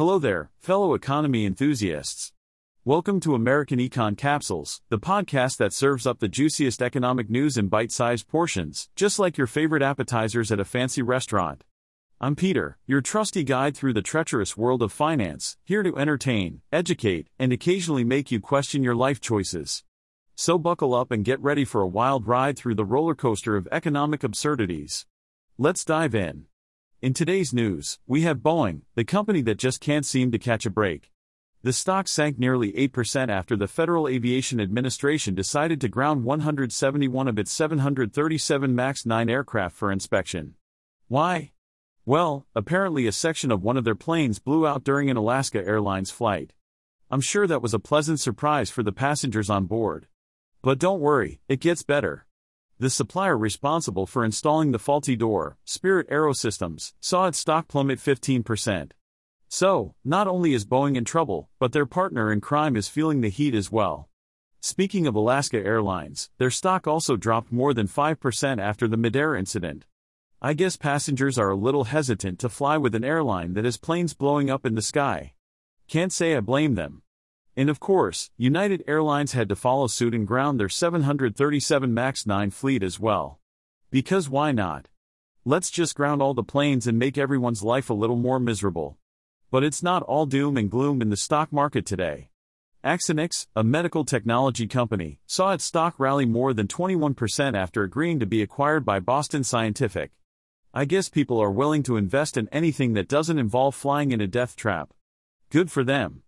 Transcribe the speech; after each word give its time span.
Hello 0.00 0.18
there, 0.18 0.50
fellow 0.60 0.94
economy 0.94 1.44
enthusiasts. 1.44 2.32
Welcome 2.86 3.20
to 3.20 3.34
American 3.34 3.78
Econ 3.78 4.16
Capsules, 4.16 4.80
the 4.88 4.98
podcast 4.98 5.58
that 5.58 5.74
serves 5.74 6.06
up 6.06 6.20
the 6.20 6.26
juiciest 6.26 6.80
economic 6.80 7.28
news 7.28 7.58
in 7.58 7.68
bite 7.68 7.92
sized 7.92 8.26
portions, 8.26 8.88
just 8.96 9.18
like 9.18 9.36
your 9.36 9.46
favorite 9.46 9.82
appetizers 9.82 10.50
at 10.50 10.58
a 10.58 10.64
fancy 10.64 11.02
restaurant. 11.02 11.64
I'm 12.18 12.34
Peter, 12.34 12.78
your 12.86 13.02
trusty 13.02 13.44
guide 13.44 13.76
through 13.76 13.92
the 13.92 14.00
treacherous 14.00 14.56
world 14.56 14.80
of 14.80 14.90
finance, 14.90 15.58
here 15.64 15.82
to 15.82 15.98
entertain, 15.98 16.62
educate, 16.72 17.28
and 17.38 17.52
occasionally 17.52 18.02
make 18.02 18.30
you 18.30 18.40
question 18.40 18.82
your 18.82 18.96
life 18.96 19.20
choices. 19.20 19.84
So 20.34 20.56
buckle 20.56 20.94
up 20.94 21.10
and 21.10 21.26
get 21.26 21.42
ready 21.42 21.66
for 21.66 21.82
a 21.82 21.86
wild 21.86 22.26
ride 22.26 22.56
through 22.56 22.76
the 22.76 22.86
roller 22.86 23.14
coaster 23.14 23.54
of 23.54 23.68
economic 23.70 24.24
absurdities. 24.24 25.04
Let's 25.58 25.84
dive 25.84 26.14
in. 26.14 26.46
In 27.02 27.14
today's 27.14 27.54
news, 27.54 27.98
we 28.06 28.22
have 28.22 28.40
Boeing, 28.40 28.82
the 28.94 29.04
company 29.04 29.40
that 29.42 29.56
just 29.56 29.80
can't 29.80 30.04
seem 30.04 30.30
to 30.32 30.38
catch 30.38 30.66
a 30.66 30.70
break. 30.70 31.10
The 31.62 31.72
stock 31.72 32.06
sank 32.06 32.38
nearly 32.38 32.74
8% 32.74 33.30
after 33.30 33.56
the 33.56 33.66
Federal 33.66 34.06
Aviation 34.06 34.60
Administration 34.60 35.34
decided 35.34 35.80
to 35.80 35.88
ground 35.88 36.24
171 36.24 37.26
of 37.26 37.38
its 37.38 37.52
737 37.52 38.74
MAX 38.74 39.06
9 39.06 39.30
aircraft 39.30 39.76
for 39.76 39.90
inspection. 39.90 40.56
Why? 41.08 41.52
Well, 42.04 42.44
apparently 42.54 43.06
a 43.06 43.12
section 43.12 43.50
of 43.50 43.62
one 43.62 43.78
of 43.78 43.84
their 43.84 43.94
planes 43.94 44.38
blew 44.38 44.66
out 44.66 44.84
during 44.84 45.08
an 45.08 45.16
Alaska 45.16 45.66
Airlines 45.66 46.10
flight. 46.10 46.52
I'm 47.10 47.22
sure 47.22 47.46
that 47.46 47.62
was 47.62 47.72
a 47.72 47.78
pleasant 47.78 48.20
surprise 48.20 48.68
for 48.68 48.82
the 48.82 48.92
passengers 48.92 49.48
on 49.48 49.64
board. 49.64 50.06
But 50.60 50.78
don't 50.78 51.00
worry, 51.00 51.40
it 51.48 51.60
gets 51.60 51.82
better. 51.82 52.26
The 52.80 52.88
supplier 52.88 53.36
responsible 53.36 54.06
for 54.06 54.24
installing 54.24 54.72
the 54.72 54.78
faulty 54.78 55.14
door, 55.14 55.58
Spirit 55.66 56.08
Aerosystems, 56.08 56.94
saw 56.98 57.26
its 57.26 57.36
stock 57.36 57.68
plummet 57.68 57.98
15%. 57.98 58.92
So, 59.50 59.94
not 60.02 60.26
only 60.26 60.54
is 60.54 60.64
Boeing 60.64 60.96
in 60.96 61.04
trouble, 61.04 61.50
but 61.58 61.72
their 61.72 61.84
partner 61.84 62.32
in 62.32 62.40
crime 62.40 62.76
is 62.76 62.88
feeling 62.88 63.20
the 63.20 63.28
heat 63.28 63.54
as 63.54 63.70
well. 63.70 64.08
Speaking 64.62 65.06
of 65.06 65.14
Alaska 65.14 65.58
Airlines, 65.58 66.30
their 66.38 66.50
stock 66.50 66.86
also 66.86 67.18
dropped 67.18 67.52
more 67.52 67.74
than 67.74 67.86
5% 67.86 68.58
after 68.58 68.88
the 68.88 68.96
midair 68.96 69.36
incident. 69.36 69.84
I 70.40 70.54
guess 70.54 70.78
passengers 70.78 71.38
are 71.38 71.50
a 71.50 71.56
little 71.56 71.84
hesitant 71.84 72.38
to 72.38 72.48
fly 72.48 72.78
with 72.78 72.94
an 72.94 73.04
airline 73.04 73.52
that 73.52 73.66
has 73.66 73.76
planes 73.76 74.14
blowing 74.14 74.48
up 74.48 74.64
in 74.64 74.74
the 74.74 74.80
sky. 74.80 75.34
Can't 75.86 76.14
say 76.14 76.34
I 76.34 76.40
blame 76.40 76.76
them. 76.76 77.02
And 77.60 77.68
of 77.68 77.78
course, 77.78 78.30
United 78.38 78.82
Airlines 78.86 79.32
had 79.32 79.50
to 79.50 79.54
follow 79.54 79.86
suit 79.86 80.14
and 80.14 80.26
ground 80.26 80.58
their 80.58 80.70
737 80.70 81.92
MAX 81.92 82.26
9 82.26 82.50
fleet 82.52 82.82
as 82.82 82.98
well. 82.98 83.38
Because 83.90 84.30
why 84.30 84.50
not? 84.50 84.88
Let's 85.44 85.70
just 85.70 85.94
ground 85.94 86.22
all 86.22 86.32
the 86.32 86.42
planes 86.42 86.86
and 86.86 86.98
make 86.98 87.18
everyone's 87.18 87.62
life 87.62 87.90
a 87.90 87.92
little 87.92 88.16
more 88.16 88.40
miserable. 88.40 88.96
But 89.50 89.62
it's 89.62 89.82
not 89.82 90.02
all 90.04 90.24
doom 90.24 90.56
and 90.56 90.70
gloom 90.70 91.02
in 91.02 91.10
the 91.10 91.18
stock 91.18 91.52
market 91.52 91.84
today. 91.84 92.30
Axonics, 92.82 93.46
a 93.54 93.62
medical 93.62 94.06
technology 94.06 94.66
company, 94.66 95.18
saw 95.26 95.52
its 95.52 95.64
stock 95.64 95.96
rally 95.98 96.24
more 96.24 96.54
than 96.54 96.66
21% 96.66 97.54
after 97.54 97.82
agreeing 97.82 98.20
to 98.20 98.26
be 98.26 98.40
acquired 98.40 98.86
by 98.86 99.00
Boston 99.00 99.44
Scientific. 99.44 100.12
I 100.72 100.86
guess 100.86 101.10
people 101.10 101.38
are 101.38 101.50
willing 101.50 101.82
to 101.82 101.98
invest 101.98 102.38
in 102.38 102.48
anything 102.52 102.94
that 102.94 103.06
doesn't 103.06 103.38
involve 103.38 103.74
flying 103.74 104.12
in 104.12 104.22
a 104.22 104.26
death 104.26 104.56
trap. 104.56 104.94
Good 105.50 105.70
for 105.70 105.84
them. 105.84 106.22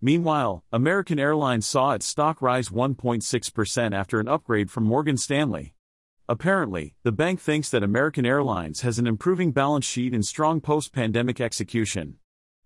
Meanwhile, 0.00 0.64
American 0.72 1.18
Airlines 1.18 1.66
saw 1.66 1.92
its 1.92 2.06
stock 2.06 2.42
rise 2.42 2.68
1.6% 2.68 3.94
after 3.94 4.20
an 4.20 4.28
upgrade 4.28 4.70
from 4.70 4.84
Morgan 4.84 5.16
Stanley. 5.16 5.74
Apparently, 6.28 6.94
the 7.02 7.12
bank 7.12 7.40
thinks 7.40 7.68
that 7.70 7.82
American 7.82 8.24
Airlines 8.24 8.80
has 8.80 8.98
an 8.98 9.06
improving 9.06 9.52
balance 9.52 9.84
sheet 9.84 10.14
and 10.14 10.24
strong 10.24 10.60
post 10.60 10.92
pandemic 10.92 11.40
execution. 11.40 12.16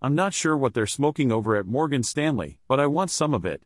I'm 0.00 0.14
not 0.14 0.34
sure 0.34 0.56
what 0.56 0.74
they're 0.74 0.86
smoking 0.86 1.30
over 1.30 1.56
at 1.56 1.66
Morgan 1.66 2.02
Stanley, 2.02 2.58
but 2.66 2.80
I 2.80 2.86
want 2.86 3.10
some 3.10 3.34
of 3.34 3.44
it. 3.44 3.62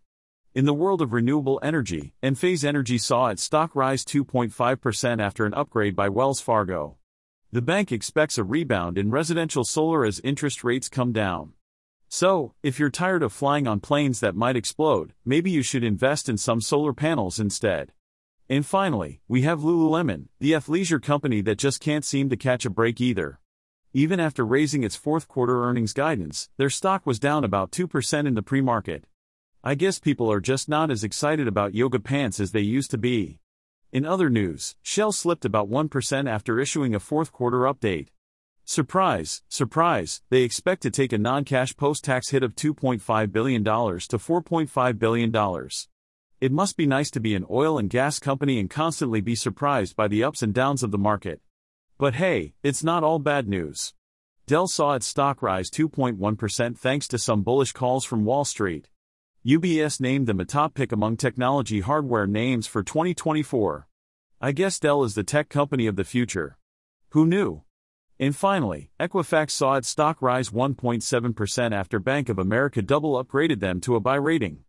In 0.57 0.65
the 0.65 0.75
world 0.75 1.03
of 1.03 1.13
renewable 1.13 1.61
energy, 1.63 2.15
Enphase 2.23 2.65
Energy 2.65 2.99
saw 2.99 3.29
its 3.29 3.43
stock 3.43 3.77
rise 3.77 4.05
2.5% 4.05 5.21
after 5.21 5.45
an 5.45 5.55
upgrade 5.55 5.95
by 5.95 6.09
Wells 6.09 6.41
Fargo. 6.41 6.97
The 7.53 7.63
bank 7.63 7.93
expects 7.93 8.39
a 8.39 8.45
rebound 8.45 8.99
in 8.99 9.11
residential 9.11 9.65
solar 9.65 10.05
as 10.05 10.21
interest 10.25 10.65
rates 10.65 10.89
come 10.89 11.13
down. 11.13 11.53
So, 12.19 12.55
if 12.63 12.79
you're 12.79 12.89
tired 12.89 13.23
of 13.23 13.31
flying 13.31 13.67
on 13.67 13.81
planes 13.81 14.21
that 14.21 14.35
might 14.35 14.57
explode, 14.57 15.13
maybe 15.27 15.51
you 15.51 15.61
should 15.61 15.85
invest 15.85 16.31
in 16.31 16.39
some 16.39 16.63
solar 16.63 16.95
panels 16.95 17.39
instead. 17.39 17.93
And 18.49 18.65
finally, 18.65 19.21
we 19.29 19.43
have 19.43 19.61
Lululemon, 19.61 20.29
the 20.41 20.53
athleisure 20.53 21.03
company 21.03 21.43
that 21.43 21.59
just 21.59 21.79
can't 21.79 22.07
seem 22.07 22.31
to 22.31 22.37
catch 22.39 22.65
a 22.65 22.71
break 22.71 23.03
either. 23.03 23.39
Even 23.93 24.19
after 24.19 24.47
raising 24.47 24.83
its 24.83 24.97
fourth 24.97 25.29
quarter 25.29 25.63
earnings 25.63 25.93
guidance, 25.93 26.49
their 26.57 26.71
stock 26.71 27.05
was 27.05 27.19
down 27.19 27.45
about 27.45 27.71
2% 27.71 28.27
in 28.27 28.33
the 28.33 28.41
pre 28.41 28.63
market. 28.63 29.05
I 29.63 29.75
guess 29.75 29.99
people 29.99 30.33
are 30.33 30.41
just 30.41 30.71
not 30.71 30.91
as 30.91 31.05
excited 31.05 31.47
about 31.47 31.75
yoga 31.75 32.01
pants 32.01 32.41
as 32.41 32.53
they 32.53 32.61
used 32.61 32.91
to 32.93 32.97
be. 32.97 33.41
In 33.93 34.07
other 34.07 34.31
news, 34.31 34.75
Shell 34.81 35.13
slipped 35.13 35.45
about 35.45 35.69
1% 35.69 36.31
after 36.31 36.59
issuing 36.59 36.95
a 36.95 36.99
fourth 36.99 37.31
quarter 37.31 37.59
update. 37.59 38.09
Surprise, 38.69 39.43
surprise, 39.49 40.23
they 40.29 40.43
expect 40.43 40.83
to 40.83 40.91
take 40.91 41.13
a 41.13 41.19
non 41.19 41.45
cash 41.45 41.77
post 41.77 42.03
tax 42.03 42.31
hit 42.31 42.43
of 42.43 42.57
$2.5 42.57 43.31
billion 43.31 43.63
to 43.63 43.71
$4.5 43.71 44.99
billion. 44.99 45.69
It 46.41 46.51
must 46.51 46.77
be 46.77 46.85
nice 46.85 47.09
to 47.13 47.21
be 47.21 47.37
an 47.37 47.47
oil 47.49 47.79
and 47.79 47.89
gas 47.89 48.19
company 48.19 48.59
and 48.59 48.69
constantly 48.69 49.21
be 49.21 49.37
surprised 49.37 49.95
by 49.95 50.09
the 50.09 50.25
ups 50.25 50.43
and 50.43 50.53
downs 50.53 50.83
of 50.83 50.91
the 50.91 50.99
market. 50.99 51.41
But 51.97 52.17
hey, 52.17 52.55
it's 52.65 52.83
not 52.83 53.05
all 53.05 53.21
bad 53.21 53.47
news. 53.47 53.95
Dell 54.49 54.67
saw 54.67 54.95
its 54.95 55.07
stock 55.07 55.43
rise 55.43 55.71
2.1% 55.71 56.77
thanks 56.77 57.07
to 57.07 57.19
some 57.19 57.43
bullish 57.43 57.71
calls 57.71 58.05
from 58.05 58.25
Wall 58.25 58.45
Street. 58.45 58.89
UBS 59.47 60.01
named 60.01 60.27
them 60.27 60.41
a 60.41 60.45
top 60.45 60.75
pick 60.75 60.91
among 60.91 61.19
technology 61.19 61.81
hardware 61.81 62.27
names 62.27 62.67
for 62.67 62.83
2024. 62.83 63.87
I 64.41 64.51
guess 64.51 64.81
Dell 64.81 65.05
is 65.05 65.15
the 65.15 65.23
tech 65.23 65.49
company 65.51 65.87
of 65.87 65.95
the 65.95 66.03
future. 66.03 66.59
Who 67.11 67.27
knew? 67.27 67.63
And 68.19 68.35
finally, 68.35 68.91
Equifax 68.99 69.51
saw 69.51 69.75
its 69.75 69.89
stock 69.89 70.23
rise 70.23 70.49
1.7% 70.49 71.73
after 71.73 71.99
Bank 71.99 72.31
of 72.31 72.39
America 72.39 72.81
double 72.81 73.23
upgraded 73.23 73.61
them 73.61 73.81
to 73.83 73.95
a 73.95 74.01
buy 74.01 74.15
rating. 74.15 74.61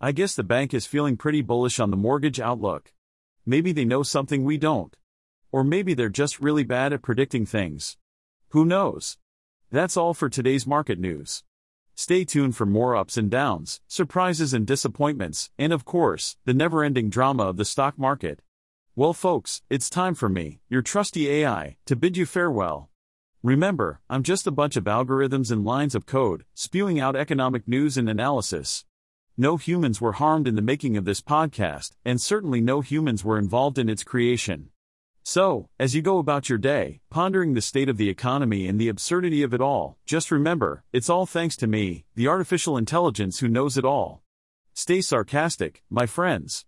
I 0.00 0.10
guess 0.12 0.34
the 0.34 0.42
bank 0.42 0.74
is 0.74 0.86
feeling 0.86 1.16
pretty 1.16 1.42
bullish 1.42 1.78
on 1.78 1.90
the 1.90 1.96
mortgage 1.96 2.40
outlook. 2.40 2.92
Maybe 3.46 3.72
they 3.72 3.84
know 3.84 4.02
something 4.02 4.42
we 4.42 4.58
don't. 4.58 4.96
Or 5.52 5.62
maybe 5.62 5.94
they're 5.94 6.08
just 6.08 6.40
really 6.40 6.64
bad 6.64 6.92
at 6.92 7.02
predicting 7.02 7.46
things. 7.46 7.96
Who 8.48 8.64
knows? 8.64 9.16
That's 9.70 9.96
all 9.96 10.12
for 10.12 10.28
today's 10.28 10.66
market 10.66 10.98
news. 10.98 11.44
Stay 11.94 12.24
tuned 12.24 12.56
for 12.56 12.66
more 12.66 12.96
ups 12.96 13.16
and 13.16 13.30
downs, 13.30 13.80
surprises 13.86 14.54
and 14.54 14.66
disappointments, 14.66 15.50
and 15.58 15.72
of 15.72 15.84
course, 15.84 16.36
the 16.44 16.54
never 16.54 16.84
ending 16.84 17.10
drama 17.10 17.44
of 17.44 17.56
the 17.56 17.64
stock 17.64 17.98
market. 17.98 18.40
Well, 18.98 19.12
folks, 19.12 19.62
it's 19.70 19.88
time 19.88 20.16
for 20.16 20.28
me, 20.28 20.58
your 20.68 20.82
trusty 20.82 21.28
AI, 21.30 21.76
to 21.86 21.94
bid 21.94 22.16
you 22.16 22.26
farewell. 22.26 22.90
Remember, 23.44 24.00
I'm 24.10 24.24
just 24.24 24.44
a 24.48 24.50
bunch 24.50 24.74
of 24.76 24.86
algorithms 24.86 25.52
and 25.52 25.64
lines 25.64 25.94
of 25.94 26.04
code, 26.04 26.44
spewing 26.54 26.98
out 26.98 27.14
economic 27.14 27.68
news 27.68 27.96
and 27.96 28.10
analysis. 28.10 28.84
No 29.36 29.56
humans 29.56 30.00
were 30.00 30.14
harmed 30.14 30.48
in 30.48 30.56
the 30.56 30.62
making 30.62 30.96
of 30.96 31.04
this 31.04 31.20
podcast, 31.20 31.92
and 32.04 32.20
certainly 32.20 32.60
no 32.60 32.80
humans 32.80 33.24
were 33.24 33.38
involved 33.38 33.78
in 33.78 33.88
its 33.88 34.02
creation. 34.02 34.70
So, 35.22 35.68
as 35.78 35.94
you 35.94 36.02
go 36.02 36.18
about 36.18 36.48
your 36.48 36.58
day, 36.58 36.98
pondering 37.08 37.54
the 37.54 37.60
state 37.60 37.88
of 37.88 37.98
the 37.98 38.08
economy 38.08 38.66
and 38.66 38.80
the 38.80 38.88
absurdity 38.88 39.44
of 39.44 39.54
it 39.54 39.60
all, 39.60 39.96
just 40.06 40.32
remember, 40.32 40.82
it's 40.92 41.08
all 41.08 41.24
thanks 41.24 41.54
to 41.58 41.68
me, 41.68 42.04
the 42.16 42.26
artificial 42.26 42.76
intelligence 42.76 43.38
who 43.38 43.46
knows 43.46 43.78
it 43.78 43.84
all. 43.84 44.24
Stay 44.74 45.00
sarcastic, 45.00 45.84
my 45.88 46.06
friends. 46.06 46.64